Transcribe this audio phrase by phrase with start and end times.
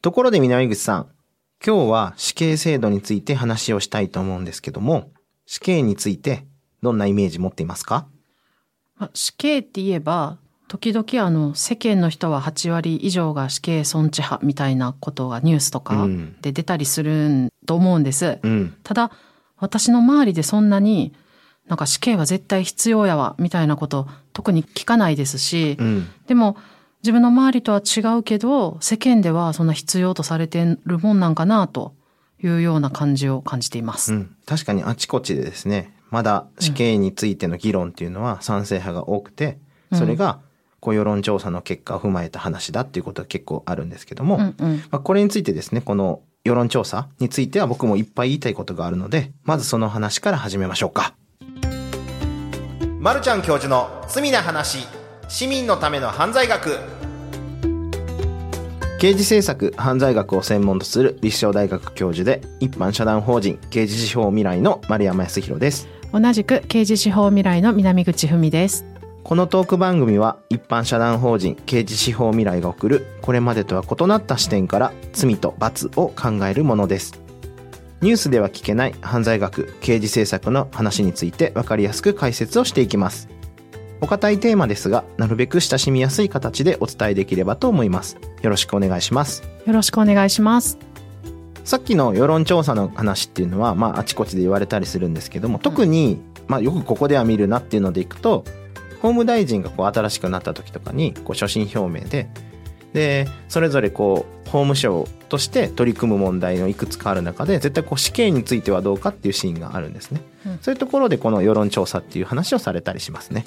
[0.00, 1.08] ところで南口さん、
[1.64, 5.10] 今日は死刑制度について話をしたいと思うんですけども、
[5.44, 6.46] 死刑について
[6.82, 8.06] どんなイメージ持っていますか？
[8.96, 10.38] まあ死刑って言えば、
[10.68, 18.38] 時々あの世間の人は8割以上が死刑尊置派みたいなことがニュースとかうんで出たりすると思うんです。
[18.40, 18.76] うん。
[18.84, 19.10] ただ、
[19.56, 21.12] 私の周りでそんなに
[21.66, 26.08] なんか死刑は絶対必要やわみたいなこと特に聞かないですし、うん。
[26.28, 26.56] でも
[27.02, 31.94] 自分の周りとは違うけど世間ではそんな必要とされてるもんなんかなと
[32.42, 34.12] いうような感じを感じています。
[34.12, 34.36] うん。
[34.46, 39.58] 確かにあちこちでですね、まだ死刑についての議論っていうのは賛成派が多くて、
[39.92, 40.40] それが
[40.80, 44.76] こう世論調査の結果を踏まえた話だっていうことが結構あるんですけども、うんうん。
[44.90, 51.14] まあ、これについてですね、この世論調査については僕もいっぱい言いたいことがあるので、まずその話から始めましょうか。
[53.00, 54.78] まるちゃん教授の罪な話、
[55.30, 56.78] 市民のための犯罪学。
[58.98, 68.84] 刑事政策犯罪学を専門とする立正大学教授で一般社団法人刑事司法未来の丸山康弘です同じく刑事司法未来の南口文です。
[69.22, 77.20] このトーク番組は一般社団法人刑事司法未来が送るこれまでとは異なった視点から罪と罰を考えるものです
[78.00, 83.28] ニュースでは聞けない犯罪学刑事政策の話について分かりやすく解説をしていきます
[84.00, 90.78] お堅いテーマですがなるべく親しみやすい形でお伝えできればと思いますよろしくお願いしますよろしくお願いします。
[91.68, 98.44] さっきの世論調査の話っていうのは、まあ、あちこちで言われたりするんですけども、特に、まあ、よくここでは見るなっていうのでいくと、
[99.02, 102.30] 法務大臣がこう新しくなった時とかに、こう、所信表明で、
[102.94, 110.22] で、それぞれこう、法務省として取り組む問題のいくつかある中で、絶対こう、死刑についてはどうかっていうシーンがあるんですね。
[110.46, 113.44] うんそういうところでこの世論調査っていう話をされたりしますね。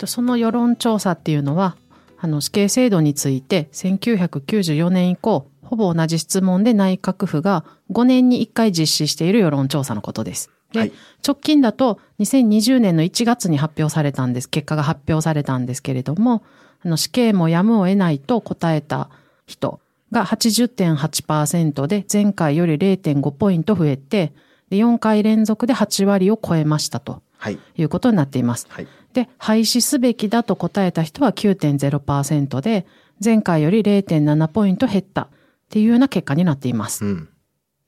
[0.00, 1.76] とその世論調査っていうのは、
[2.18, 10.50] あの死刑制度について1994年以降、ほぼ同じ質問で内閣府が5年に1回実施している世論調査のことです。
[10.72, 10.92] で、はい
[11.26, 16.42] 直近だと2020年の1月に発表されたんです、結果が発表されたんですけれども、
[16.82, 19.10] あの死刑もやむを得ないと答えた
[19.46, 19.80] 人
[20.12, 24.32] が80.8%で前回より0.5ポイント増えて、
[24.70, 27.58] で4回連続で8割を超えましたとはい。
[27.76, 28.66] いうことになっています。
[28.68, 28.86] はい。
[29.12, 32.86] で、廃止すべきだと答えた人は9.0%で、
[33.22, 35.28] 前回より0.7ポイント減ったっ
[35.68, 37.04] ていうような結果になっています。
[37.04, 37.28] うん。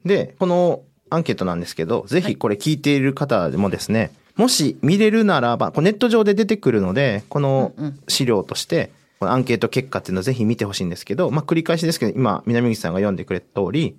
[0.05, 7.73] で、このアンケートなんですけど、ぜひこれ聞いている方でもですね、もし見れるならば、ネット上で出てくるので、この
[8.09, 8.91] 資料として、
[9.21, 13.97] アンケート結果っていうのをぜひ見てほしいんですけど、まあ繰り返しですけど、今、南口さんが読んでくれた通り、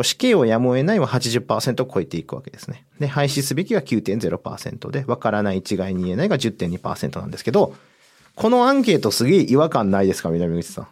[0.00, 2.86] 死刑をやむを得ないは80%を超えていくわけですね。
[2.98, 7.74] で、廃止すべきは9.0%で、わからない一概に言えないが10.2%なんですけど、
[8.34, 10.88] このアンケートすげえ違和感ないですか、南口さん？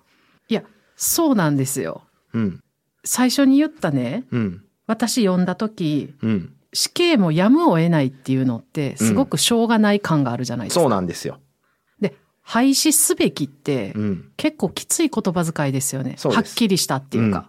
[0.48, 0.62] いや、
[0.96, 2.02] そうなんですよ。
[2.34, 2.60] うん。
[3.02, 4.64] 最初に言ったね、うん。
[4.86, 6.52] 私読んだ時、うん。
[6.74, 10.80] 死刑もやむを得ないっていうのって、すごくしょうがない感があるじゃないですか。
[10.82, 11.38] そうなんですよ。
[12.00, 14.30] で、廃止すべきって、うん。
[14.36, 16.16] 結構きつい言葉遣いですよね。
[16.22, 17.48] はっきりしたっていうか。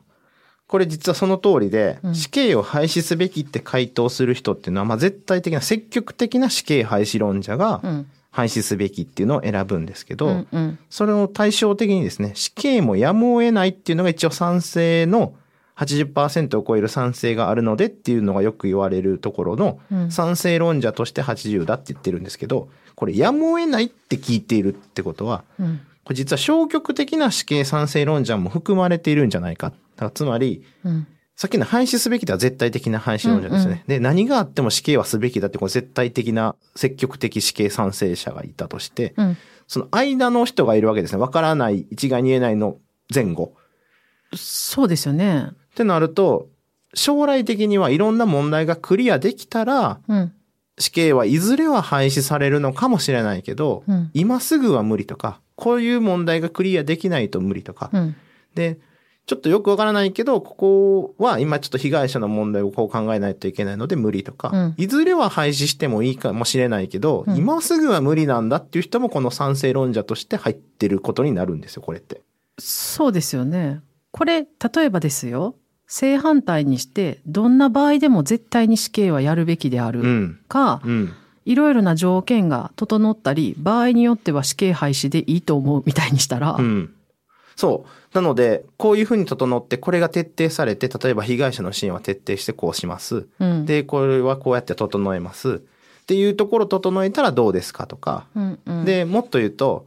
[0.71, 8.07] これ実はその通りで、うん死刑を廃止すべきって回答する人っていうのは、まあ絶対的な積極的な死刑廃止論者がうん。
[8.33, 10.79] 廃止すべきっていうのを選ぶんですけど、うんうん。
[10.89, 15.33] それを対照的にですね、死刑もやむを得ないっていうのが一応賛成の
[15.75, 25.81] 80%を超える賛成があるのでっていうのがよく言われるところのうん賛成論者として80だって言ってるんですけど、これやむを得ないって聞いているってことは、うん。
[26.05, 29.71] これ実は消極的な死刑賛成論者も含まれているんじゃないか。
[29.71, 31.07] だからつまり、うん。
[31.35, 33.83] さっきの廃止すべきでは絶対的な廃止論者ですね。
[33.87, 39.37] で、何があっても死刑はすべきだって、これ絶対的な積極的死刑賛成者がいたとして、うん。
[39.67, 41.21] その間の人がいるわけですね。
[41.21, 42.77] わからない、一概に言えないの
[43.13, 43.53] 前後。
[44.35, 45.49] そうですよね。
[45.51, 46.49] ってなると、
[46.93, 50.33] 将来的にはいろんな問題がクリアできたら、うん。
[50.77, 58.15] 死刑はいずれは廃止されるのかもしれないけど、うん今すぐは無理とか、こういう問題がクリアできないと無理とか、うん。
[58.55, 58.79] で、
[59.27, 72.21] ちょっとよくわからないけど、ここは今ちょっと被害者の問題をこう考えないといけないので無理とか、うんいずれは廃止してもいいかもしれないけど、うん今すぐは無理なんだっていう人もこの賛成論者として入ってることになるんですよ、これって。
[72.59, 73.81] そうですよね。
[74.11, 75.55] これ、例えばですよ。
[75.87, 80.39] 正反対にして、どんな場合でも絶対に死刑はやるべきであるうん。
[80.47, 81.13] か、うん。
[81.43, 86.93] いろいろな条件が整ったり、場合によっては死刑廃止でいいと思うみたいにしたら、うん。
[87.61, 88.15] そう。
[88.15, 93.27] なので、こういうふうに整って、これが徹底されて、例えば被害者の支援は徹底してこうします。
[93.39, 95.61] うん、で、これはこうやって整えます。
[96.01, 98.25] っていうところ整えたらどうですかとか。
[98.35, 99.85] うんうん、で、もっと言うと、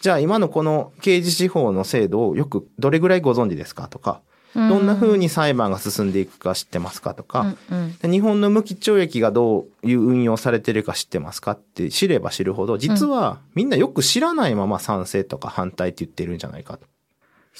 [0.00, 4.20] じゃあ今のこの刑事司法の制度をよくどれぐらいご存知ですかとか、
[4.54, 16.86] どんな風に裁判が進んでいくか知ってますかとか、うんうんで日本の無期懲役がどういう運用されてるか知ってますかって知れば知るほど、実はみんなよく知らないまま賛成とか反対って言ってるんじゃないかと。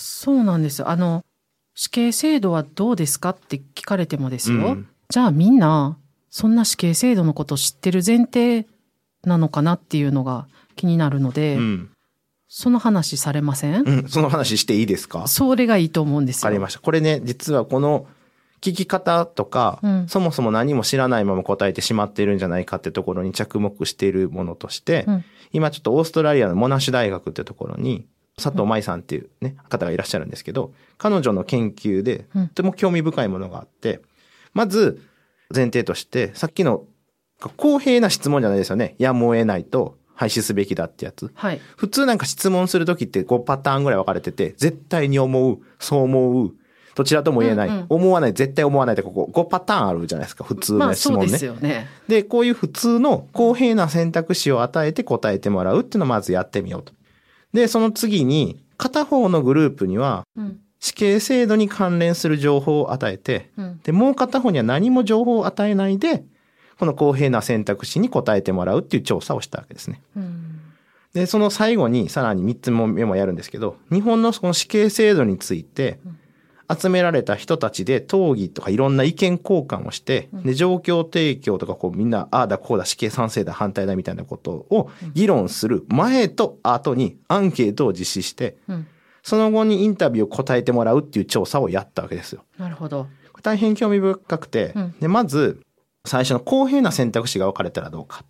[0.03, 0.89] そうなんですよ。
[0.89, 1.25] あの、
[1.75, 4.59] 死刑制度はどうですかって聞かれてもですよ。
[4.59, 5.99] うんじゃあみんな、
[6.29, 8.69] そんな死刑制度のことを知ってる前提
[9.25, 11.91] なのかなっていうのが気になるので、うん。
[12.47, 14.09] その話されません、うん。
[14.09, 15.19] その話していいですか？
[15.21, 16.43] わそれがいいと思うんですよ。
[16.43, 16.79] かりました。
[16.79, 18.07] これね、実はこの
[18.61, 34.01] 聞き方とか、うんそもそも何も知らないまま答えてしまっているんじゃないかってところに着目しているものとして、うん今ちょっとオーストラリアのモナッシュ大学ってところに、佐藤舞さんっていうね、方がいらっしゃるんですけど、彼女の研究で、うんとても興味深いものがあって、
[34.55, 35.03] まず、
[35.55, 36.85] 前提として、さっきの
[37.57, 38.95] 公平な質問じゃないですよね。
[38.99, 41.31] やむを得ないと廃止すべきだってやつ。
[41.35, 41.61] はい。
[41.77, 46.53] 普通なんか質問するときって5パターンぐらい分かれてて、絶対に思う、そう思う、
[46.95, 51.27] どちらとも言えない、うんうん思わない、絶対思わないってここ5パターンあるじゃないですか、普通まあの質問ね。
[51.27, 51.89] そうですよね。
[52.09, 56.93] で、こういう普通の公平な選択肢を与えて答えてもらうっていうのをまずやってみようと。
[57.53, 60.61] で、その次に、片方のグループにはうん。
[60.83, 63.81] 死刑制度に関連する情報を与えて、うん。
[63.85, 66.25] で、もう片方には何も情報を与えないで、
[66.79, 70.01] この公平な選択肢に答えてもらうっていう調査をしたわけですね。
[70.17, 70.61] うん。
[71.13, 76.01] で、その最後にさらに3つ目もやるんですけど、日本のこの死刑制度について、
[76.71, 88.87] 集められた人たちで討議とかいろんな意見交換をして、で、状況提供とかこうみんな、ああだこうだ死刑賛成だ反対だみたいなことを議論する前と後にアンケートを実施して、うん。
[89.23, 92.45] その後にインタビューを答えてもらうっていう調査をやったわけですよ。
[92.59, 93.07] なるほど。
[93.43, 95.61] 大変興味深くて、うんで、まず、
[96.07, 98.25] 最初の公平な選択肢が分かれたらどうか。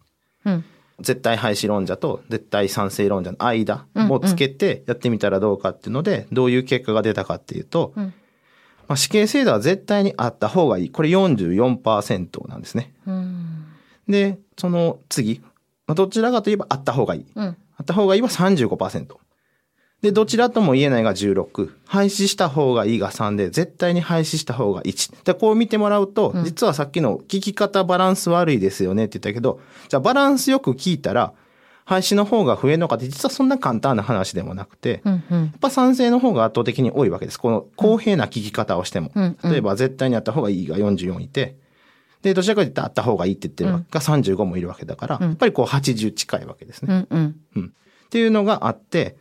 [0.44, 0.64] うん。
[1.00, 8.14] 絶対廃止論者と絶対賛成論者の間をつけてやってみたらどうかっていうので、どういう結果が出たかっていうと、うん
[8.90, 10.90] まあ、死刑制度は絶対にあった方がいい。
[10.90, 12.92] これ44%なんですね。
[13.06, 13.64] うん。
[14.08, 15.40] で、その次、
[15.86, 17.26] まあどちらかといえばあった方がいい。
[17.32, 17.44] うん。
[17.44, 19.14] あった方がいいは35%。
[20.02, 21.70] で、どちらとも言えないが16。
[21.86, 25.24] 廃止した方がいいが3で、絶対に廃止した方が1。
[25.24, 31.32] で、こう見てもらうと、うん実はさっきの聞き方バランス悪いですよねって言ったけど、じゃあバランスよく聞いたら、
[31.90, 35.24] 廃止の方が増えるのかって実はそんな簡単な話でもなくて、うん。
[35.28, 37.38] うんやっぱ賛成の方が圧倒的に多いわけです。
[37.40, 39.10] この公平な聞き方をしても。
[39.12, 41.56] うんうん例えば絶対にあった方がいいが44いて、
[42.22, 47.06] で、どちらかといったらあった方がいいって言ってるのが35もいるわけだから、うんやっぱりこう80近いわけですね。
[47.10, 47.36] うん。
[47.56, 47.64] うん。
[47.66, 49.16] っていうのがあって、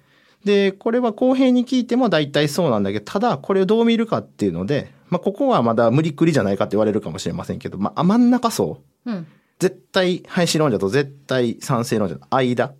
[0.45, 8.83] で、これは公平に聞いても大体そうなんだけど、ただこれをどう見るかっていうので、まあここはまだ無理くりじゃないかって言われるかもしれませんけど、まあ真ん中層。
[9.07, 9.25] うん。
[9.59, 12.73] 絶対廃止論者と絶対賛成論者の間。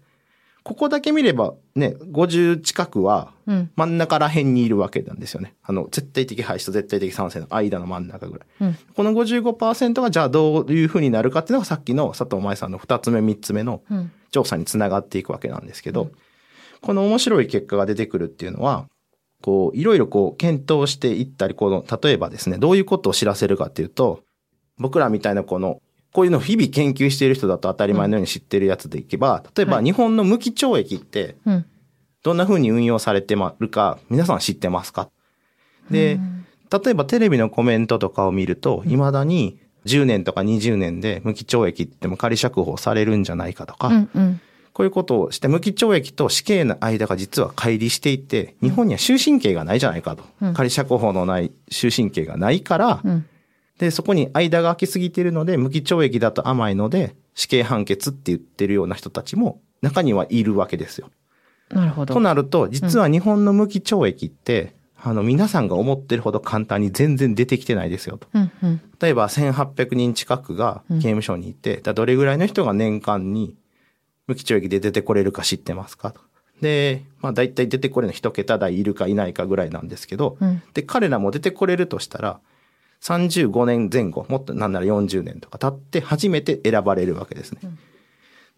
[0.63, 3.71] ここだけ見ればね、50近くはうん。
[3.75, 5.55] 真ん中ら辺にいるわけなんですよね。
[5.63, 8.47] あの、絶対的廃止と絶対的賛成の間の真ん中ぐらい。
[8.61, 8.77] うん。
[8.93, 14.11] この55%がじゃあどういうふうになるかっていうのがさっきの佐藤舞さんの2つ目3つ目のうん。
[14.31, 16.11] 調査につながっていくわけなんですけど、
[16.81, 18.85] この面白い結果が出てくるっていうのは、
[19.41, 24.21] こう、いろいろこう、検討していったり、この、例えばですね、どういうことを知らせるかっていうと、
[24.77, 31.65] 僕らみたいなこの、こういうのを日々研究している人だと当たり前のように知ってるやつでいけば、例えばはい日本の無期懲役って、うん。
[32.21, 35.09] どんな風に運用されてるか、皆さん知ってますか？
[35.89, 36.19] で、
[36.69, 44.09] 例えばテレビのコメントとかを見ると、未だに10年とか20年で無期懲役っても仮釈放されるんじゃないかとか、うん。
[44.13, 44.41] うん。
[44.73, 50.23] こういうことをして、無期懲役と死刑の間が実は乖離していて、日本には終身刑がないじゃないかと。
[50.41, 53.25] うん仮釈放のない終身刑がないから、うん。
[53.79, 61.09] で、そこに間が空きすぎているので、無期懲役だと甘いので、死刑判決って言ってるような人たちも中にはいるわけですよ。
[61.69, 62.13] なるほど。
[62.13, 68.27] となると、実は日本の無期懲役って、あの、皆さんが思ってるほど簡単に全然出てきてないですよと。
[68.33, 68.51] うん。
[68.61, 68.81] うん。
[68.99, 73.55] 例えば1800人近くが刑務所にいて、だどれぐらいの人が年間に
[74.27, 76.19] 無期懲役で出てこれるか知ってますかと。
[76.59, 80.61] で、まあ大体出てこれるの一桁台いるかいないかぐらいなんですけど、うん。
[80.73, 82.41] で、彼らも出てこれるとしたら、
[83.01, 87.61] 35年前後、もっとなんなら40年とか経って初めて選ばれるわけですね。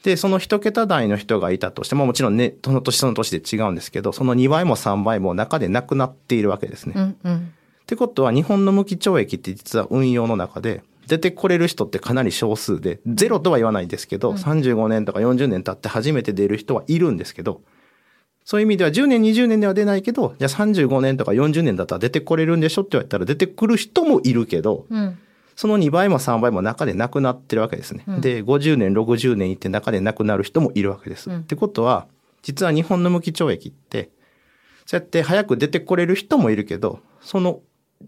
[0.04, 6.94] で、その一桁台の人がいたとしても、もちろんね、その年その年で違うんですけど、その2倍も3倍も中で亡くなっているわけですね。
[6.96, 7.18] うん。
[7.24, 7.54] うん。
[7.84, 17.62] ってことは日本の無期懲役って実は運用の中で出てこれる人ってかなり少数で、ゼロとは言わないですけど、35年とか40年経って初めて出る人はいるんですけど、
[18.52, 22.82] そういう意味では10年20年では出ないけど、じゃあ35年とか40年だったら出てこれるんでしょ？
[22.82, 25.18] って言われたら出てくる人もいるけど、うん。
[25.56, 28.04] その2倍も3倍も中で亡くなってるわけですね。
[28.20, 31.30] で、50年、60年いって中で亡くなる人もいるわけです。
[31.30, 32.08] うんってことは、
[32.42, 34.10] 実は日本の無期懲役って、
[34.86, 37.62] そうやって早く出てこれる人もいるけど、その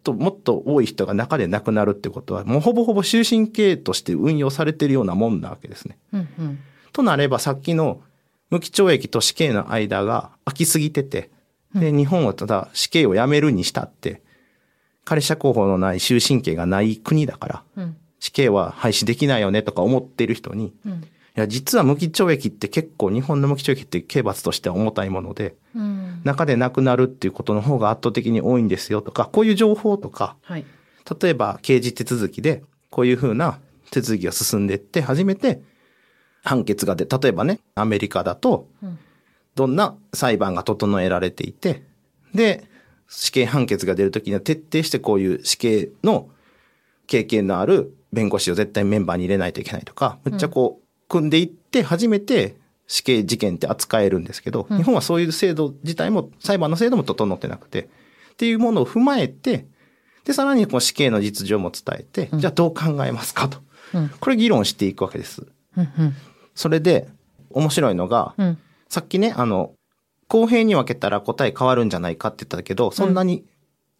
[0.03, 5.97] ともっと多い人が中で亡くなるってことは、もうほぼほぼ終身刑として運用されてるようなもんなわけですね。
[6.12, 6.59] うんうん。
[6.91, 8.01] となればさっきの
[8.50, 11.31] 無期懲役と死刑の間が空きすぎてて、
[11.73, 14.21] で、日本はただ死刑をやめるにしたって、
[15.05, 17.97] 仮釈放のない終身刑がない国だから、うん。
[18.19, 21.03] 死刑は廃止できないよねとか思ってる人に、いうん。
[21.35, 26.21] や、実は無期懲役って結構日本の無期懲役って刑罰としては重たいもので、うん。
[26.23, 30.65] 中で亡くなるっていうことの方が圧倒的に多いんですよとか、こういう情報とか、はい。
[31.21, 33.59] 例えば刑事手続きでこういうふうな
[33.91, 35.62] 手続きが進んでいって初めて
[36.43, 39.00] 判決が出、例えばね、アメリカだとうん。
[39.55, 41.83] どんな裁判が整えられていて、
[42.33, 42.65] で、
[43.07, 46.29] 死刑判決が出るときには徹底してこういう死刑の
[47.05, 52.55] 経験のある弁護士を絶対メンバーに入れないといけないとか、むっちゃこう、組んでいって初めて
[52.88, 57.83] 死刑事件って扱えるんですけど、うん日本はそういう制度自体も、裁判の制度も整ってなくて、
[58.33, 59.67] っていうものを踏まえて、
[60.25, 63.59] で、さらにこの死刑の実情も伝えて、うんじゃあどう考えますかと。
[63.93, 64.09] うん。
[64.19, 65.45] これ議論していくわけです。
[66.55, 67.07] それで、
[67.51, 68.57] 面白いのが、うん。
[68.89, 69.74] さっきね、あの、
[70.27, 73.43] 公平に分けたら答え変わるんじゃないかって言ったけど、そんなに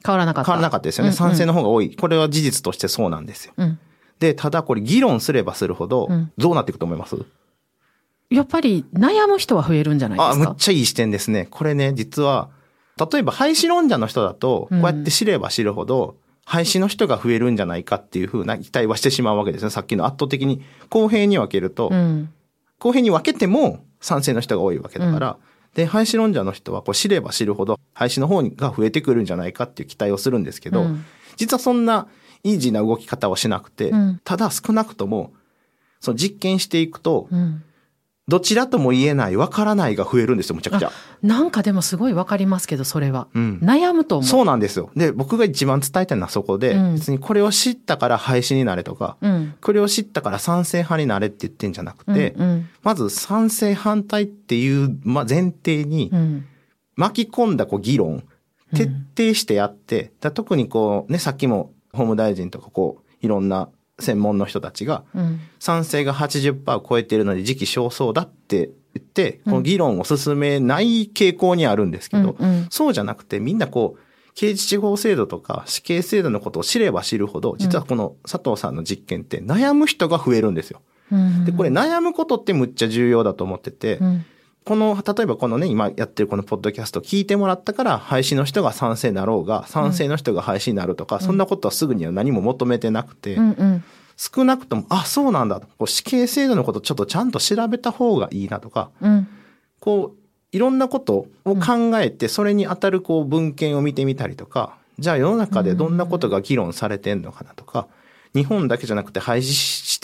[0.04, 0.52] 変わらなかった。
[0.52, 1.10] 変わらなかったですよね。
[1.10, 1.96] うん賛成の方が多い。
[1.96, 3.54] これは事実としてそうなんですよ。
[3.58, 3.80] うん。
[4.20, 7.18] で、ただこれ議論すればするほどうん、どうなっていくと思います、
[8.30, 10.50] やっぱり悩む人は増えるんじゃないであ、すか？
[10.50, 11.48] むっちゃいい視点ですね。
[11.52, 12.50] これね、実は、
[13.12, 19.72] 例えば廃止論者の人だと、こうやって知れば知るほど、廃止の人が増えるんじゃないかっていうふうな期待はしてしまうわけですね。
[19.72, 22.30] さっきの圧倒的に公平に分けると、うん。
[22.84, 25.38] 公平に分けても賛成の人が多いわけだから、
[25.74, 31.06] で、廃止論者の人はこう知れば知るほど廃止の方が増えてくるんじゃないかっていう期待をするんですけど、うん。
[31.38, 32.10] 実はそんな
[32.44, 34.22] イージーな動き方をしなくて、うん。
[34.26, 35.32] ただ少なくとも、
[36.02, 37.64] その実験していくと、うん。
[38.30, 40.92] どちらとも言えない、わからないが増えるんですよ、むちゃくちゃ。
[41.22, 43.28] なんかでもすごいわかりますけど、それは。
[43.34, 44.28] うん悩むと思う。
[44.28, 44.92] そうなんですよ。
[44.96, 49.56] で、僕が一番伝えたいのはそこで、うん別にこれを知ったから廃止になれとか、うん。
[49.60, 56.46] これを知ったから賛成派になれって言ってんじゃなくて、うんうんまず賛成反対っていう、まあ、前提にうん。
[56.96, 58.24] 巻き込んだこう議論、
[58.74, 58.84] 徹
[59.18, 63.70] 底してやって、だ特にこうね、さっきも法務大臣とかこう、いろんな
[64.00, 65.40] 専門の人たちが、うん。
[65.60, 74.00] 賛成が80%を超えているので時期尚早だって言って、この議論を進めない傾向にあるんですけど、うんうんそうじゃなくてみんなこう、
[74.36, 80.82] 刑事司法制度とか死刑制度のことを知れば知るほど、実はこの佐藤さんの実験って悩む人が増えるんですよ。
[81.12, 81.46] うん。
[81.46, 84.26] で、これ悩むことってむっちゃ重要だと思ってて、うん。
[84.66, 93.84] この、例えばこのね、今やってるこのポッドキャスト聞いてもらったから、廃止の人が賛成だろうが、賛成の人が廃止になるとか、そんなことはすぐには何も求めてなくて、うんうん。
[94.16, 95.68] 少なくとも、あ、そうなんだと。
[95.78, 99.28] こう死刑制度のことちょっとちゃんと調べた方がいいなとか、うん。
[99.80, 107.88] こう、いろんなことを考えて、それに当たるこう文献を見てみたりとか、じゃあ世の中でどんなことが議論されてんのかなとか、
[108.36, 109.44] 日本だけじゃなくて廃止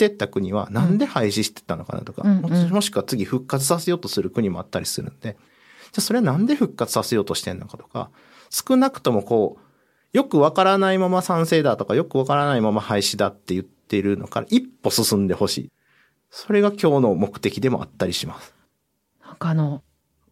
[0.00, 8.10] てった国はなんで廃止してったのかなとか、うんうんもしくは次復活させようとする国もあったりするんで、じゃあそれはなんで復活させようとしてんのかとか、
[8.48, 15.72] 少なくともこう、よくわからないまま賛成だとか、よくわからないまま廃止だって言っているのから一歩進んでほしい。
[16.30, 18.54] それが今日の目的でもあったりします。
[19.24, 19.82] なんかあの、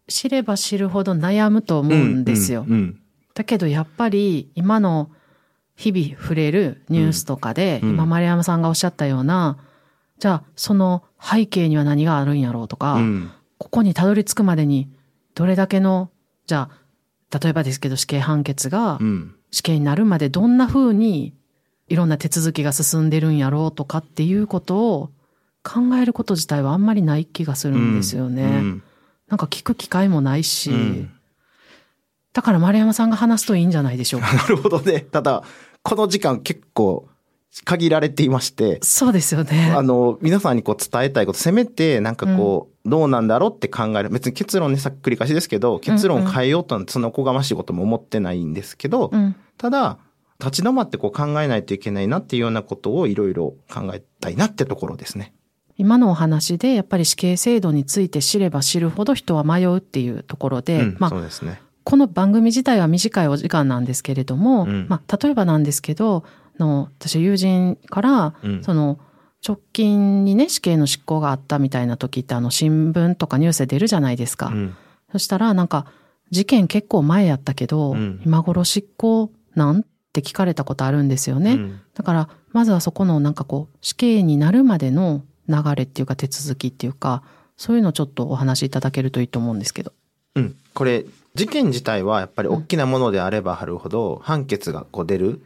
[0.07, 2.65] 知れば知るほど悩むと思うんですよ。
[2.67, 3.01] うんうん
[3.35, 5.11] だけどやっぱり今の
[5.79, 7.89] 日々触れるニュースとかで、うん。
[7.91, 9.57] 今丸山さんがおっしゃったような、
[10.19, 13.31] じゃあその背景には何があるんやろうとか、うん。
[13.57, 14.89] ここにたどり着くまでに
[15.35, 16.11] どれだけの、
[16.47, 16.69] じゃ
[17.31, 19.35] あ例えばですけど死刑判決がうん。
[19.51, 21.33] 死刑になるまでどんな風に
[21.87, 25.09] いろんな手続きが進んでるんやろうとかっていうことを
[25.63, 28.43] 考えること自体はあんまりない気がするんですよね。
[28.43, 28.83] うん。
[29.29, 31.11] なんか聞く機会もないし、うん
[32.33, 34.33] だから丸山さんが話すといいんじゃないでしょうか。
[34.37, 35.01] なるほどね。
[35.01, 35.43] ただ、
[35.89, 37.07] この時間結構
[37.65, 39.73] 限られていまして、そうですよね。
[39.75, 44.11] あの、皆さんにこう伝えたいこと、せめてなんかこう、どうなんだろうって考える。
[44.11, 49.35] 別に結論ね、さっくり返しですけど、結論変えようとなんてそんなおこがましいことも思ってないんですけど、うん。
[49.57, 49.97] ただ、
[50.39, 55.33] 立ち止まってこう考えないといけないなっていうようなことをいろいろ考えたいなってところですね。
[55.75, 61.61] 今のお話でやっぱり死刑制度について知れば知るほど人は迷うっていうところで、うん、まあそうですね。
[61.83, 66.23] この番組自体は短いお時間なんですけれども、うんまあ例えばなんですけど、
[66.59, 68.99] あの私友人から、うんその
[69.47, 74.47] 直近にね死刑の執行があったみたいな時ってあの新聞とかニュースで出るじゃないですか。
[74.47, 74.75] うん。
[75.13, 75.85] そしたらなんか
[76.29, 81.53] 事件結構前やったけど、うん今頃執行なんって聞かれたことあるんですよね。
[81.53, 87.23] うんだから、まずはそこのなんかこう、死刑になるまでの流れっていうか手続きっていうか、
[87.57, 89.91] そういうのをちょっとお話しいただけるといいと思うんですけど。
[90.35, 90.55] うん。
[90.73, 91.03] これ、
[91.35, 95.41] 事件自体はやっぱり大きなものであればあるほど、判決がこう出る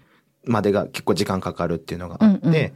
[0.46, 2.72] までが結構時間かかるっていうのがあって、うんうん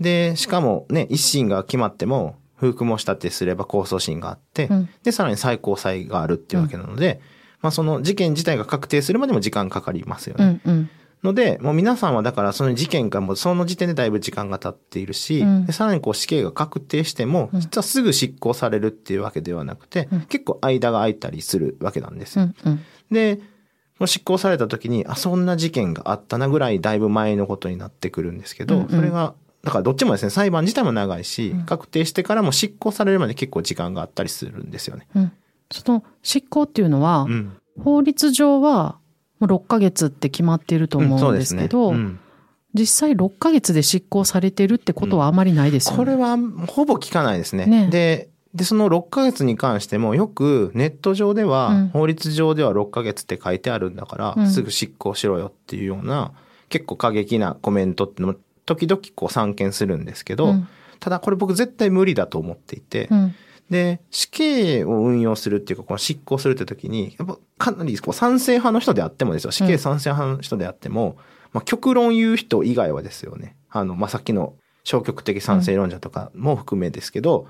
[0.00, 7.20] で、しかもね、一審が決まっても、不服申し立てすれば控訴審があって、うんで、さらに最高裁があるっていうわけなので、
[7.60, 10.46] まあその事件自体が確定するまでも時間かかりますようね。
[10.48, 10.90] んうん。
[11.22, 22.44] ので、もう皆さんはだからその事件からもうその時点でだいぶ時間が経っているし、うんでさらにこう死刑が確定しても、うん実はすぐ執行されるっていうわけではなくて、うん結構間が空いたりするわけなんですよ。
[22.64, 22.80] うんうん。
[23.10, 23.40] で、
[23.98, 29.34] もう執行された時に、あ、そんな事件があったなぐらいだいぶ前のことになってくるんですけど、うんうんそれが、
[29.64, 35.08] だからどっちもですね、裁判自体も長いし、うん確定してからも執行されるまで結構時間があったりするんですよね。
[35.16, 35.32] うん。
[35.72, 37.56] その執行っていうのは、うん。
[37.82, 38.98] 法律上は
[39.40, 42.20] もう6ヶ月って決まっていると思うんですけど、うんねうん
[42.74, 45.96] 実際6ヶ月で執行されてるってことはあまりないですよね。
[45.96, 46.36] これは
[46.68, 47.64] ほぼ聞かないですね。
[47.64, 56.32] ねで、で、その6ヶ月に関してもよくネット上では、うん法律上では6ヶ月って書いてあるんだから、うんすぐ執行しろよっていうような
[56.68, 60.68] 結構過激なコメントっていうのも時々こう散見するんですけど、うん
[61.00, 63.34] ただこれ僕絶対無理だと思っていて、うん。
[63.70, 71.16] で、死刑を運用するっていうか、この執行するって時に、やっぱかなりこう賛成派の人であってもですよ、死刑賛成派の人であっても、
[71.52, 73.56] まあ極論言う人以外はですよね。
[73.70, 77.46] あの、まあ、さっきの消極的賛成論者とかも含めですけど、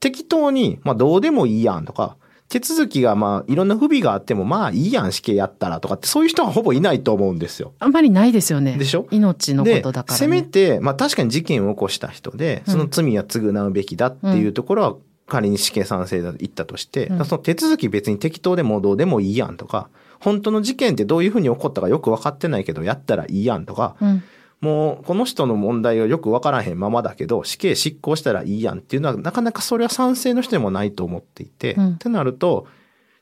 [0.00, 2.16] 適当に、まあ、どうでもいいやんとか、
[2.48, 7.72] 手続きがまあ、いろんな不備があっても、まあいいやん、死刑やったらとかって、そういう人はほぼいないと思うんですよ。
[7.80, 8.76] あんまりないですよね。
[8.76, 9.08] でしょ？
[9.10, 10.30] 命のこでとだから、せね。
[10.30, 14.94] めて、まあ確かに事件を起こした人で、うんその罪は償うべきだっていうところは、
[15.26, 19.88] 仮に死刑賛成だと言ったとして、うんその手続き別に適当でもどうでもいいやんとか、
[20.20, 24.22] 本当の事件ってどういうふうに起こったかよく分かってないけど、やったらいいやんとか、うん。
[24.60, 32.66] もうこの人の問題をよく分からへんままだけど、死刑執行したらいいやんっていうのは、なかなかそれは賛成の人でもないと思っていて、うんってなると、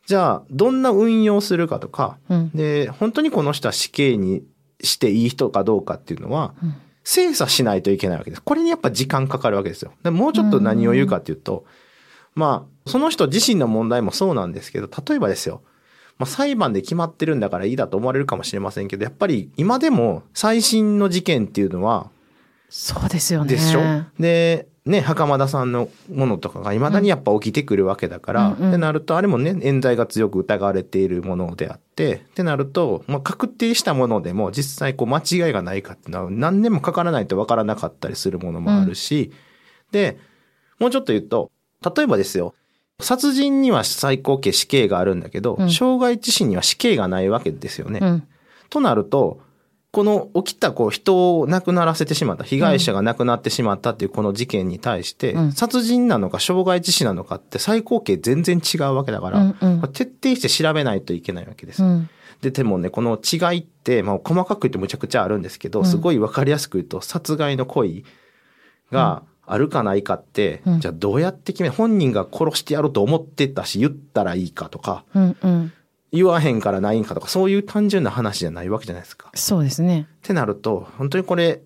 [0.06, 2.50] じゃあ、どんな運用するかとか、うん。
[2.50, 4.42] で、本当にこの人は死刑に
[4.82, 8.42] していい人かどうかっていうのは、うん精査しないといけないわけです。
[8.42, 9.92] これにやっぱ時間かかるわけですよ。
[10.02, 11.66] でもうちょっと何を言うかっていうと、
[12.34, 15.62] まあ、その人自身の問題もそうなんですけど、例えばですよ、
[16.18, 22.10] まあ、裁判で決まってるんだからいいだと思われるかもしれませんけど、やっぱり今でも最新の事件っていうのは、
[22.68, 23.50] そうですよね。
[23.50, 23.80] でしょ？
[24.18, 39.32] で、ね、袴田さんのものとかが未だにやっぱ起きてくるわけだから、うんうんってなると、あれもね、冤罪が強く疑われているものであって、ってなると、まあ、確定したものでも実際こう間違いがないかっていうのは何年もかからないとわからなかったりするものもあるし、
[39.92, 40.18] で、
[40.80, 41.50] もうちょっと言うと、
[41.84, 42.54] 例えばですよ、
[43.00, 48.00] 殺人には最高刑死刑があるんだけど、うん傷害致死には死刑がないわけですよね。
[48.02, 48.28] うん。
[48.70, 49.40] となると、
[49.90, 61.82] この起きたこう人を亡くならせてしまった、被害者が亡くなってしまったっていうこの事件に対して、うん殺人なのか傷害致死なのかって最高刑全然違うわけだから、うんうん徹底して調べないといけないわけです。
[61.82, 62.08] うん。
[62.40, 68.02] で、でもね、この違いって、まあ細かく言ってむちゃくちゃあるんですけど、うんすごいわかりやすく言うと、殺害の行為
[68.90, 75.36] があるかないかって、うんじゃあどうやって決め、本人が殺してやろうと思ってたし、言ったらいいかとか、うん。
[75.42, 75.72] うん。
[76.12, 79.30] 言わへんからないんかとか、そういう単純な話じゃないわけじゃないですか。
[79.34, 80.06] そうですね。
[80.10, 81.62] ってなると、本当にこれ、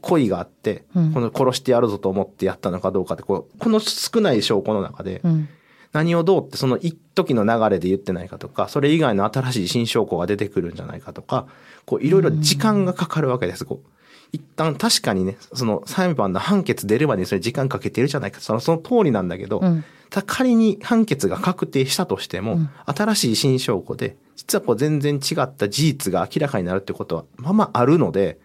[0.00, 5.48] 恋があって、うんこの殺してやるぞと思ってやったのかどうかって、こう、この少ない証拠の中で、うん。
[5.92, 11.46] 何をどうってその一時の流れで言ってないかとか、それ以外の新しい新証拠が出てくるんじゃないかとか、
[11.86, 13.64] こう、いろいろ時間がかかるわけです。
[13.64, 13.88] こう
[14.34, 18.40] 一旦確かにね、その裁判の判決出るまでにそれ時間かけてるじゃないか。
[18.40, 19.84] そのその通りなんだけど、うん。
[20.26, 28.40] 仮に判決が確定したとしても、うん新しい新証拠で、実はこう全然違った事実が明らかになるってことは、まあまああるので、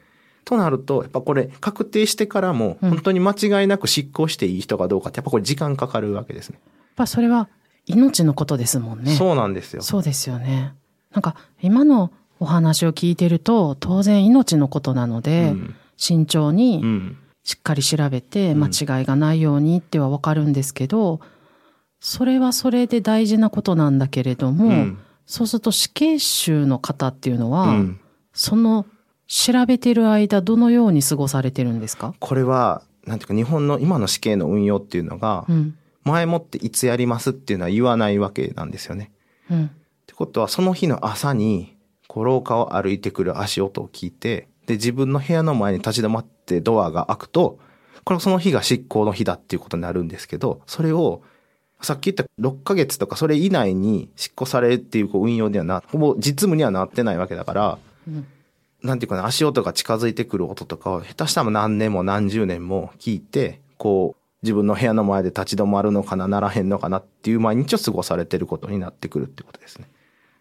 [0.46, 6.60] となると、やっぱこれ確定してからも、うん本当に間違いなく執行していい人かどうかって、やっぱこれ時間かかるわけですね。
[6.64, 7.50] やっぱそれは
[7.88, 9.16] 命のことですもんね。
[9.16, 9.82] そうなんですよ。
[9.82, 10.76] そうですよね。
[11.12, 17.18] なんか今のお話を聞いてると当然命のことなので、うん慎重にうん。
[17.44, 21.20] しっかり調べてうん間違いがないようにってはわかるんですけど、
[22.00, 28.00] それはそれで大事なことなんだけれども、うんそうすると死刑囚の方っていうのは、うん
[28.34, 28.86] その
[29.28, 32.14] 調べてる間どのように過ごされてるんですか？
[32.20, 35.76] これは、なんていうか日本の今の死刑の運用っていうのがう、ん。
[36.04, 39.12] 前もっていつやりますっていうのは言わないわけなんですよね。
[39.52, 39.66] うん。
[39.66, 39.70] っ
[40.08, 41.76] てことは、その日の朝に、
[42.10, 47.60] こう廊下を歩いてくる足音を聞いて、で、自分の部屋の前に立ち止まってドアが開くと、
[48.04, 51.22] これはその日が執行の日だっていうことになるんですけど、それを、
[51.82, 58.28] さっき言った6ヶ月とかそれ以内に執行されるっていうこう運用ではな、ほぼ実務にはなってないわけだから、うん
[58.82, 69.88] なんていうかな、足音が近づいてくる音とかを、下手したら何年も何十年も聞いて、こう、自分の部屋の前で立ち止まるのかな、ならへんのかなっていう毎日を過ごされてることになってくるってことですね。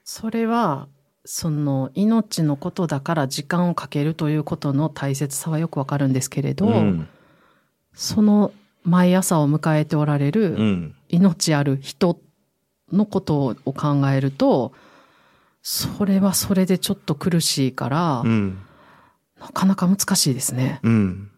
[0.04, 0.86] それは
[1.30, 7.06] その命のことだから時間をかけるということの大切さはよくわかるんですけれど、うん。
[7.92, 8.50] その
[8.82, 10.94] 毎朝を迎えておられうるん。
[11.10, 12.18] 命ある人
[12.90, 14.72] のことを考えると、
[15.60, 18.58] それはそれでちょっと苦しいから、うん。
[19.38, 20.80] なかなか難しいですね。
[20.82, 21.30] うん。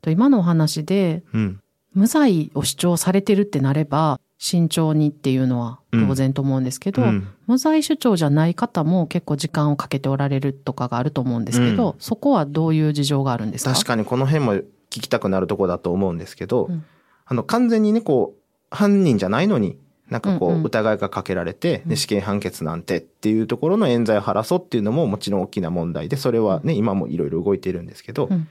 [0.00, 1.60] と今のお話で、うん。
[1.92, 7.28] 無罪を主張されてるってなれば、慎重にっていうのは当然と思うんですけど、うん。
[7.46, 11.94] 無罪主張じゃない方も結構時間をかけておられるとかがあると思うんですけど、うん。
[12.00, 13.72] そこはどういう事情があるんですか？
[13.72, 16.84] 確かにこの辺も聞きたくなるとこだと思うんですけど、うん。
[17.24, 19.78] あの、完全にね、こう、犯人じゃないのに、
[20.10, 28.48] なんかこう、疑いがかけられて、死刑判決なんてっていうところの冤罪を晴らそうっていうのももちろん大きな問題で、それはね、今もいろいろ動いているんですけど、うん。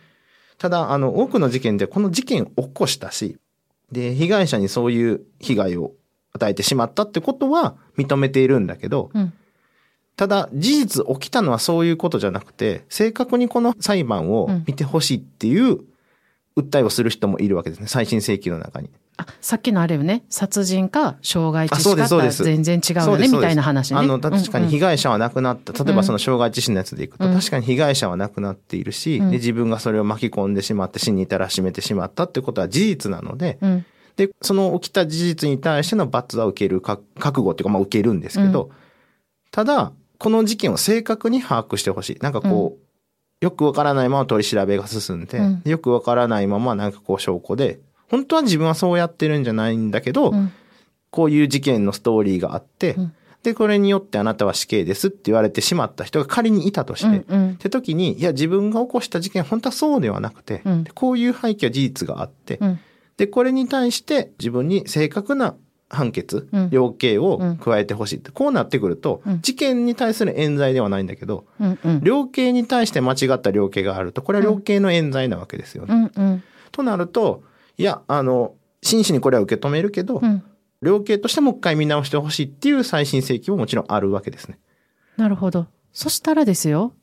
[0.58, 3.36] ただ、あの、多くの事件でこの事件を起こしたし、
[3.92, 5.92] で、被害者にそういう被害を
[6.34, 9.34] 与えてしまったってことは認めているんだけど、うん
[10.22, 15.80] ただ、事実起きたのはそういうことじゃなくて、正確にこの裁判を見てほしいっていう
[16.56, 17.88] 訴えをする人もいるわけですね。
[17.88, 18.92] 再審請求の中に。
[19.18, 24.00] あさっきのあれよね、殺人か傷害致死かだっ全然違うよね、みたいな話ね。
[24.00, 25.84] あの、確かに被害、害者は亡くなった。
[25.84, 27.34] 例えばその傷害致死のやつでいくと、うん。
[27.34, 29.32] 確かに被害者は亡くなっているし、うん。
[29.32, 33.86] で、自分がそれを巻き込んでしまって死に至らしめてしまったってことは事実なので、うん。
[34.18, 38.70] で、その起きた事実に対しての罰は受けるか、覚悟っていうか、まあ受けるんですけど、
[39.52, 42.18] ただ、この事件を正確に把握してほしい。
[42.22, 45.62] なんかこう、よくわからないまま取り調べが進んで、うん。
[45.66, 47.80] よくわからないままなんかこう証拠で、
[48.12, 50.52] 本当は自分はそうやってるんじゃないんだけど、うん。
[51.12, 53.14] こういう事件のストーリーがあって、うん。
[53.44, 57.52] で、これによってあなたは死刑ですって言われてしまった人が仮にいたとして、うんうん。
[57.54, 60.84] って時に、いや、自分が起こした事件、本当はそうではなくて、うん。
[60.84, 62.80] でこういう背景は事実があって、うん。
[63.16, 65.56] で、これに対して自分に正確な
[65.90, 66.70] 判決、うん。
[66.70, 69.42] 量刑を加えてほしいって、こうなってくると、うん。
[69.42, 71.46] 事件に対する冤罪ではないんだけど、
[72.02, 76.12] 量刑に対して間違った量刑があると、これは量刑の冤罪なわけですよね。
[76.72, 77.44] となると、
[77.82, 80.44] いや、あの、真摯にこれは受け止めるけど、うん
[80.84, 84.58] 量刑としてもう一回見直してほしいっていう再審請求ももちろんあるわけですね。
[85.16, 85.68] なるほど。
[85.94, 86.94] そしたらですよ、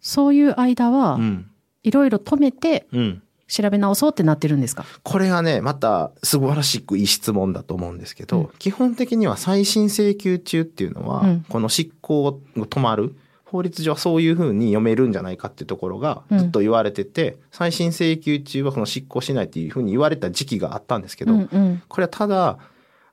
[0.00, 1.50] そういう間はう、ん。
[1.84, 3.22] いろいろ止めてうん。
[3.46, 4.84] 調べ直そうってなってるんですか？
[5.04, 13.14] これがね、また素晴らしくいい質問だと思うんですけど、うん基本的には再審請求中っていうのは、うんこの執行が止まる。
[13.50, 22.58] 法律上はそういうふうに読めるんじゃないかっていうところがうんずっと言われてて、再審請求中はその執行しないっていうふうに言われた時期があったんですけど、うんうんこれはただ、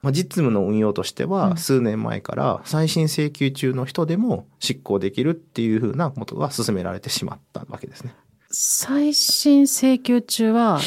[0.01, 8.13] まあ、実務の運用としてうんは数年前から再審請求中の人でも執行できるっていうふうなことが進められてしまったわけですね。
[8.51, 10.79] 再審請求中は、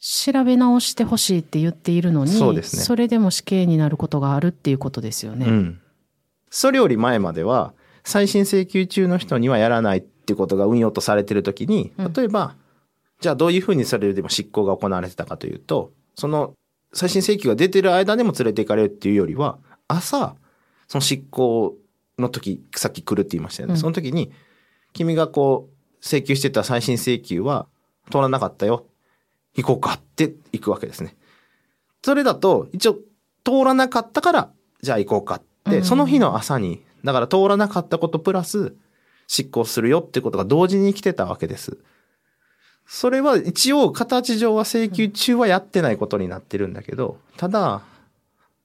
[0.00, 5.46] 調べ直してほしいって言っているのに、そうですねそれでも死刑になることがあるっていうことですよね。
[5.46, 5.80] うん。
[6.50, 7.72] それより前までは、
[8.04, 12.54] 再審請求中の人にはやらないってことが運用とされてるときにうん、例えば、
[13.20, 16.54] じゃあどういうふうにそれでも執行が行われてたかというと、その
[16.94, 20.36] 再審請求が出てる間でも連れて行かれるっていうよりは、朝、
[20.88, 21.76] その執行
[22.18, 23.74] の時、さっき来るって言いましたよね。
[23.74, 24.32] うんその時に、
[24.92, 27.66] 君がこう、請求してた再審請求は
[28.10, 28.86] 通らなかったよ。
[29.56, 31.16] 行こうかって行くわけですね。
[32.02, 32.94] それだと、一応、
[33.44, 34.50] 通らなかったから、
[34.82, 38.74] じゃあ行こうかって、うんその日の朝に、だから通らなかったことプラス、
[39.26, 41.78] 執行するよってことが同時に来てたわけです。
[42.86, 47.82] それは一応形上は請求中はやってないことになってるんだけど、ただ、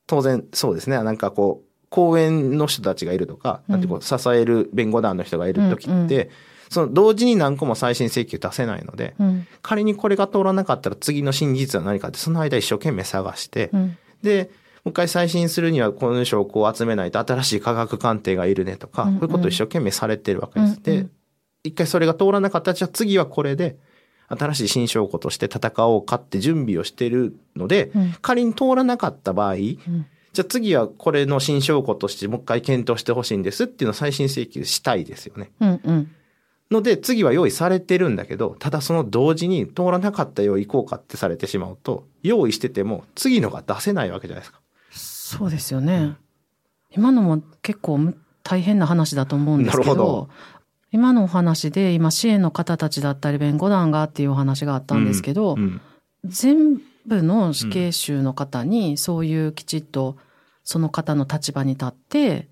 [0.07, 3.73] 当然そうですね、なんかこう、公園の人たちがいるとか、うん。
[3.73, 6.29] なんてこう、支える弁護団の人がいる時うんって、
[6.69, 9.47] その同時に何個も再審請求出せないので、うん。
[9.61, 13.97] 仮にこれが通らなかったら次の真実は何かって、その間一生懸命探して、うん。
[14.21, 14.49] で、も
[14.85, 20.69] う一回再審するにはこの証拠を集めないと新しい科学鑑定がいるねとか、うんうんこういうことを一生懸命されてるわけです。
[20.71, 21.11] うんうでん、
[21.63, 23.77] 一回それが通らなかったら、じゃあ次はこれで、
[24.29, 35.49] 新しい新証拠として戦おうかって準備をしてるので、うん仮に通らなかった場合、うんじゃあ次はこれの新証拠としてもう一回検討してほしいんですっていうのを再審請求したいですよね。
[35.59, 36.11] うんうん
[36.71, 44.59] ので、次は用意されてるんだけど、ただその同時に通らなかったよう行こうかってされてしまうと、用意してても次のが出せないわけじゃないですか。
[45.37, 46.15] そうですよね。
[46.89, 50.29] 今のも結構む大変な話だと思うんですけど、ど。
[50.91, 55.81] 今のお話で今支援の方たちだったり弁護団がっていうお話があったんですけど、うん
[56.25, 60.17] 全部の死刑囚の方にそういうきちっと
[60.65, 62.49] その方の立場に立って、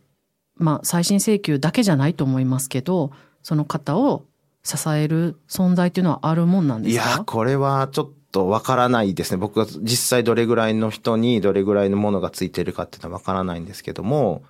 [0.55, 3.11] まあ再審請求だけじゃないと思いますけど、
[3.43, 4.23] その方を
[4.63, 9.37] 支える存在っていうのはあるもんなんでいや、すかこれはちょっとわからないですね。
[9.37, 14.43] 僕が実際どれぐらいの人にどれぐらいのものがついてるかっていうのはわからないんですけども、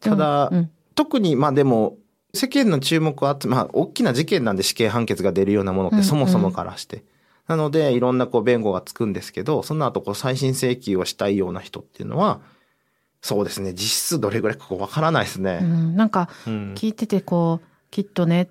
[0.00, 1.98] ただ、うん特に、まあでも、
[2.32, 7.04] 世間の注目を集め、まあ、大きな事件なんで死刑判決が出るようなものってそもそもからして。
[7.46, 12.40] なので、いろんなこう弁護がつくんですけど、その後こう再審請求をしたいような人っていうのは、
[13.20, 15.58] そうですね、実質どれぐらいかわからないですね。
[15.60, 18.48] うん、なんか、うん聞いててこう、きっとね、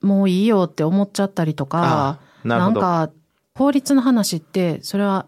[0.00, 3.10] もういいよって思っちゃったりとか、あなんか、
[3.54, 5.26] 法律の話って、それは、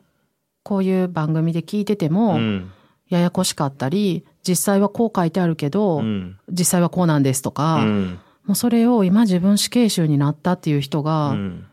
[0.65, 2.71] こういう番組で聞いてても、うん。
[3.09, 6.39] ややこしかったり、実際はこう書いてあるけど、うん。
[6.51, 8.19] 実際はこうなんですとか、うん。
[8.45, 11.67] もうそれを今自分死刑囚になったっていう人が、うん。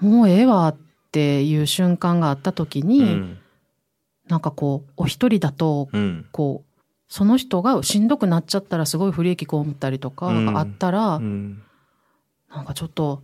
[0.00, 0.76] もうええわっ
[1.10, 3.38] ていう瞬間があった時に、うん。
[4.28, 6.26] なんかこう、お一人だと、うん。
[6.32, 11.62] こう、その人がしんどくなっちゃったらすごい不利益被ったりとかあったら、うん
[12.54, 13.22] なんかちょっと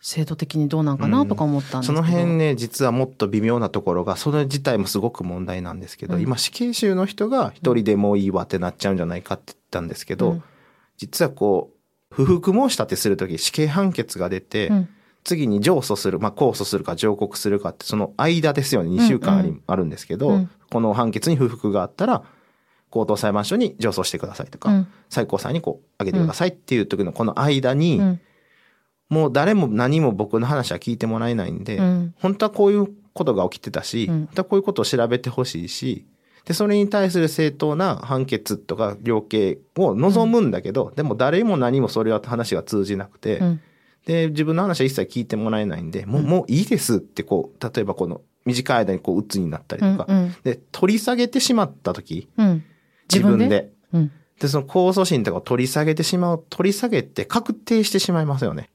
[0.00, 2.02] 制度的にどうなんかなとか思ったんですそけど。
[2.02, 6.22] の辺ね、実はもっと微妙なところが、それ自体もすごく問題なんですけど、うん。
[6.22, 10.42] 今死刑囚の人が一人でもういいわってなっちゃうんじゃないかって言ったんですけど、うん。
[10.96, 14.88] 実はこう、不服申し立てするとき死刑判決が出て、うん。
[15.24, 19.62] 次に上訴する、まあ、控訴するか上告するかって、その間ですよね、2週間あり、うんうん。
[19.66, 20.50] あるんですけど、うん。
[20.70, 22.22] この判決に不服があったら、
[22.90, 24.86] 高等裁判所に上訴してくださいとか、うん。
[25.10, 28.20] 最高裁にこう、上げてくださいっていう時のこの間に、うん
[29.08, 32.14] もう誰も何も僕の話は聞いてもらえないんで、うん。
[32.18, 34.18] 本当はこういうことが起きてたし、うん。
[34.26, 36.06] 本当はこういうことを調べてほしいし、
[36.44, 43.60] で、それに対する正当な判決とか量刑を望むんだけど、でも誰も何もそれは話が通じなくて、うん。
[44.06, 50.34] で、自分の話は一切聞いてもらえないんで、もう、もういいですってこう、例えばこの短い間にこう、鬱になったりとか、うん。
[50.42, 52.64] で、取り下げてしまった時、うん。
[53.12, 53.70] 自分で。
[53.92, 54.12] うん。
[54.40, 58.70] で、その控訴審とかを取り下げてしまう、取り下げて確定してしまいますよね。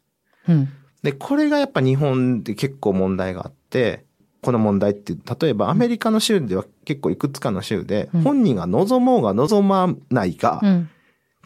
[0.48, 0.70] うん。
[1.04, 4.06] で、これがやっぱ日本で結構問題があって、
[4.42, 8.22] この問題って、例えばアメリカの州では結構いくつかの州で、うん。
[8.22, 10.90] 本人が望もうが望まないが、うん。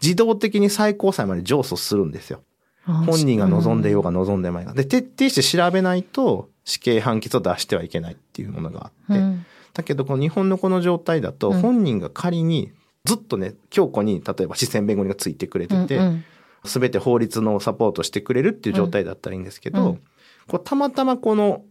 [0.02, 2.42] 自動的に最高裁まで上訴するんですよ。
[2.86, 4.72] あ本人が望んでようが望んでまいが。
[4.72, 9.20] で、徹底して調べないと死刑判決を出してはいけないっていうものがあって。
[9.20, 9.46] うん。
[9.74, 11.60] だけど、この日本のこの状態だと、うん。
[11.60, 12.72] 本人が仮に
[13.04, 16.24] ずっとね、強固に、例えば視線弁護人がついてくれてて、うんうん
[16.64, 20.00] すべて法律のサポートしてくれるっていう状態だったらいいんですけど、うん。
[20.48, 21.64] こうたまたまこの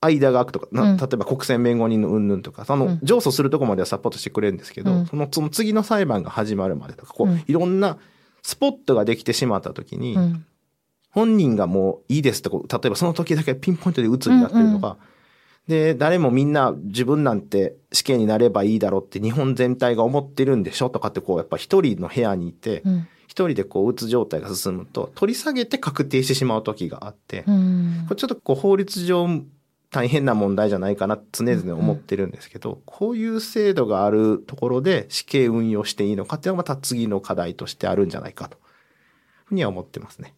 [0.00, 3.00] 間が空くとか、例えば国選弁護人の云々とか、そのうん。
[3.02, 5.06] 上訴するとこまではサポートしてくれるんですけど、うん。
[5.06, 7.44] そのその次の裁判が始まるまでとか、こう、うん。
[7.46, 7.98] いろんな
[8.42, 10.46] スポットができてしまった時に、うん。
[11.10, 14.96] 本人がもういいですとこう、例えばその時だけピンポイントで鬱になってるとか、
[15.68, 20.90] で、誰もみんな自分なんて死刑になればいいだろうって日本全体が思ってるんでしょ？
[20.90, 23.08] とかってこう、やっぱ一人の部屋にいて、うん。
[23.28, 28.04] 一人でこう、うつ状態が進むと、取り下げて確定してしまう時があって、うん。
[28.08, 29.44] これちょっとこう、法律上
[29.92, 38.56] 大変な問題じゃないかな常々思ってるんですけど、こういう制度があるところで死刑運用していいのかっていうのがまた次の課題としてあるんじゃないかと、
[39.44, 40.34] ふうには思ってますね。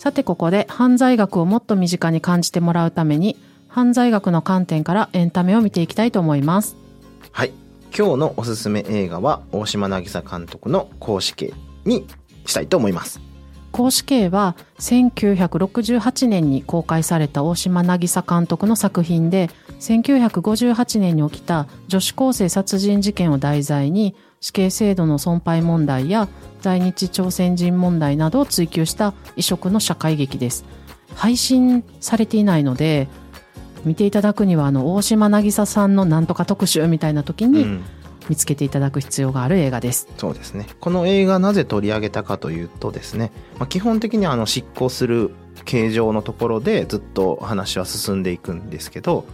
[0.00, 3.36] さてここで犯罪学をもっと身近に感じてもらうために
[3.68, 6.74] 犯罪学の観点からエンタメを見ていきたいと思います。
[7.32, 7.52] はい。
[7.94, 12.06] 今日のおすすめ映画は、大島渚監督の公式刑に
[12.46, 13.20] したいと思います。
[13.72, 26.28] 公死刑は1968年に公開された大島渚監督の作品で1958年に起きた女子高生殺人事件を題材に死刑制度の損廃問題や
[26.60, 30.64] 在日朝鮮人問題などを追求した異色の社会劇です
[31.14, 33.08] 配信されていないので
[33.84, 37.84] 見ていただくにはあの大島渚さんのなんとか特集みたいな時にうん
[38.30, 40.06] 見つけていただく必要がある映画です。
[40.16, 40.68] そうですね。
[40.78, 49.24] この映画なぜ取り上げたかというとですね、まあ、基本的にあの執行する形状のところでずっと話は進んでいくんですけど、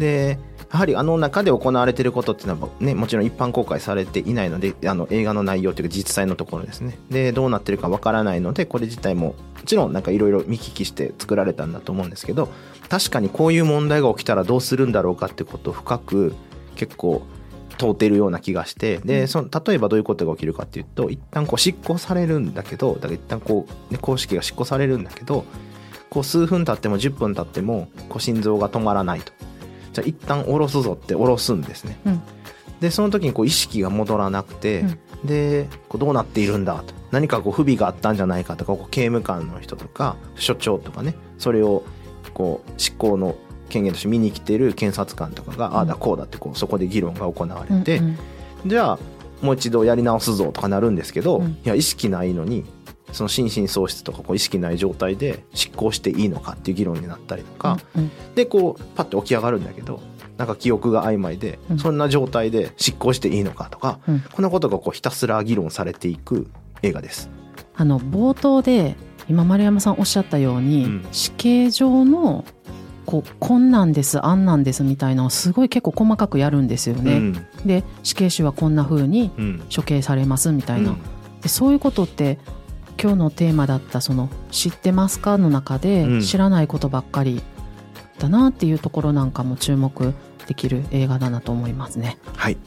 [0.00, 0.38] で、
[0.72, 6.98] やはりあの中で行われていることっていうのはね、もちろん一般公開されていないので、あの映画の内容というか実際のところですね。
[7.10, 9.34] で、どうなってるかわからないので、これ自体もも
[9.66, 12.48] ちろんなんかいろいろ見聞きして作られたんだと思うんですけど、
[12.88, 16.34] 確かにこういう問題が起きたらどうするんだろうかってことを深く
[16.74, 17.22] 結構
[17.78, 25.44] 問うてるような気がしてでその例えばどういうことが起きるかっていうと一旦こう執行されるんだけどだから一旦こう、ね、公式が執行されるんだけど
[26.10, 29.32] こう数分経っても10分経ってもこう心臓が止まらないと
[29.92, 32.22] じゃあ一旦下ろすぞって下ろすんですね、うん。
[32.80, 34.84] でその時にこう意識が戻らなくて、
[35.24, 36.94] でこうどうなっているんだと。
[37.10, 41.14] 何かこう不備があったんじゃないかとかこう刑務官の人とか所長とかね。
[41.38, 41.82] それを
[42.32, 43.34] こう執行の
[43.68, 48.06] 権限として見に来てる検察官とかが、ああだこうだってこうそこで議論が行われて、うん
[48.64, 48.68] うん。
[48.68, 48.98] じゃあ
[49.42, 51.48] もう一度やり直すぞとかなるんですけど、うん。
[51.48, 52.64] いや意識ないのに
[53.12, 60.00] その心身喪失とかこう意識ない状態で執行していいのかっていう議論になったりとか、うんでこうパッと起き上がるんだけど
[60.40, 61.78] なんか記憶が曖昧で、うん。
[61.78, 64.20] そんな状態で執行していいのかとか、うん。
[64.20, 66.46] こんなことがこうひたすら議論されていく
[66.80, 67.28] 映画です。
[67.76, 68.96] あの冒頭で
[69.28, 71.08] 今丸山さんおっしゃったように、うん。
[71.12, 72.46] 死刑上の
[73.04, 77.12] こうこんなんですあんなんですみたいなのをすごい結構細かくやるんですよね。
[77.12, 77.46] うん。
[77.66, 79.62] で死刑囚はこんな風にうん。
[79.74, 80.98] 処刑されますみたいな、うん。
[81.42, 82.38] でそういうことって
[83.00, 87.42] 今日のテーマだったその「知ってますか?」の中でうん知らないことばっかり
[88.18, 90.12] だなっていうところなんかも注目
[90.46, 92.18] できる映画だなと思いますね。
[92.36, 92.58] はい、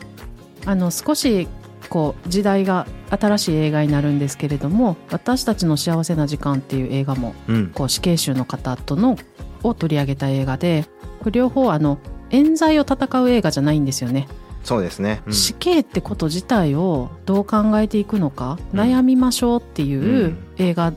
[0.65, 1.47] あの少し
[1.89, 9.17] こう時代が新しい映画になるんですけれども「私たちの幸せな時間」っていう映画もうんこう死刑囚の方との
[9.61, 10.85] を取り上げた映画で
[11.19, 11.99] これ両方あの
[12.31, 14.27] 冤罪を戦う映画じゃないんですよね。
[14.63, 15.21] そうですね。
[15.25, 15.33] うん。
[15.33, 18.79] 死刑ってこと自体をどう考えていくのか、うん。
[18.79, 20.37] 悩みましょうっていううん。
[20.57, 20.93] 映画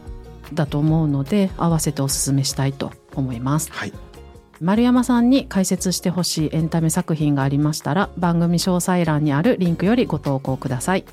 [0.55, 3.70] だと思うので合わせておすすめしたいと思います。
[3.72, 3.92] はい、
[4.61, 11.05] 丸山さんに解説してほしいエンタメ作品がありましたら番組詳細欄にあるリンクよりご投稿ください。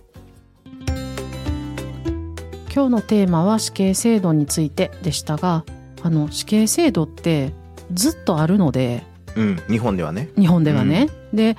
[2.73, 5.63] 今日のテーマは死刑制度についてでしたが
[6.01, 7.53] あの死刑制度って
[7.91, 9.03] ずっとあるので
[9.35, 10.29] うん、日本ではね。
[10.37, 11.57] 日本ではね、で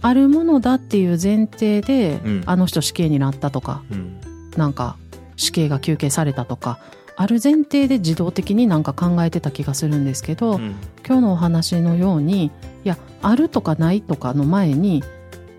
[0.00, 2.42] あるものだっていう前提で、うん。
[2.46, 4.20] あの人死刑になったとかうん、
[4.56, 4.96] なんか
[5.36, 6.78] 死刑が求刑されたとか
[7.16, 10.74] ある前提で自動的になんか考えてた気がするんですけど、うん。
[11.06, 12.46] 今日のお話のように
[12.84, 15.02] いやあるとかないとかの前に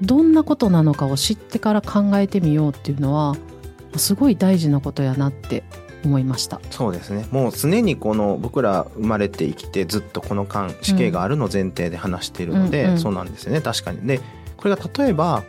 [0.01, 3.35] どんなことなのかを知ってから考えてみようっていうのは
[3.97, 5.63] すごい大事なことやなって
[6.03, 6.61] 思いました。
[6.71, 7.25] そうですね。
[7.31, 13.61] もう常にこの僕ら生まれて生きてずっとこの間死刑があるの前提で話しているので、うんうんそうなんですよね。
[13.61, 14.05] 確かに。
[14.07, 14.19] で、
[14.57, 15.43] これが例えば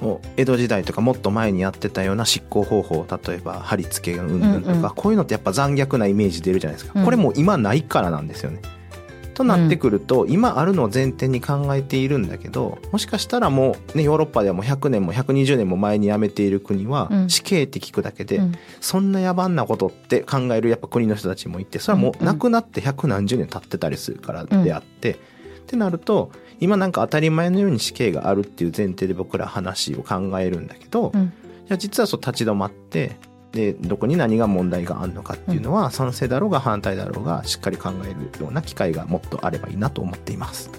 [0.00, 8.60] もう江戸時代とかもっと前にやってたような執行方法例えば貼り付け云々とか、うんうんこういうのってやっぱ残虐なイメージ出るじゃないですか、うんこれもう今ないからなんですよね。
[9.36, 17.30] となってくると、今あるのを前提に考えているんだけどもしかしたらもうねヨーロッパではもう100年も120年も前に辞めている国は、うん。
[17.30, 18.52] 死刑って聞くだけで、うん。
[18.80, 25.16] そんな野蛮なことって考えるやっぱ国の人たちもいてそれはもう亡くなって百何十年経ってたりするからであって、っ
[25.66, 31.12] てなると今なんか当たり前のように死刑があるっていう前提で僕ら話を考えるんだけど、
[31.76, 33.18] 実はそう立ち止まって
[33.56, 40.70] でどこに何が問題があるのかっていうのは、賛成だろうが反対だろうがしっかり考えるような機会がもっとあればいいなと思っています。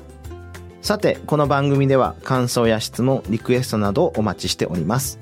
[0.82, 5.20] さてこの番組では感想や質問リクエストなどをお待ちしております。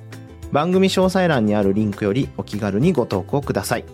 [0.52, 3.86] 番組詳細欄にあるリンクよりお気軽にご投稿ください。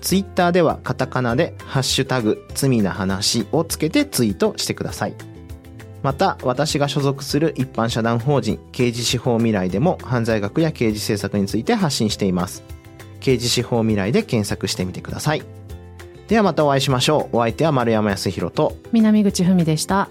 [0.00, 5.14] ツイッターではカタカナで「ハッシュタグ罪な話」をつけてツイートしてください。
[6.02, 12.62] また私が所属する一般社団法人刑事司法未来でも犯罪学や刑事政策について発信しています
[13.22, 15.42] 刑事司法未来で検索してみてください。
[16.28, 17.36] ではまたお会いしましょう。
[17.36, 18.76] お相手は丸山康弘と。
[18.92, 20.08] 南口文でした。